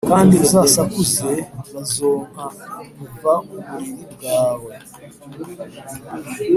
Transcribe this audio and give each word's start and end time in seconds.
kandi 0.09 0.35
usakuze 0.65 1.31
bazonka! 1.73 2.45
kuva 2.97 3.33
ku 3.47 3.55
buriri 3.67 4.05
bwawe 4.13 4.71